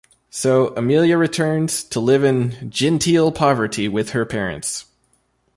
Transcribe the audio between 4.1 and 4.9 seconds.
her parents.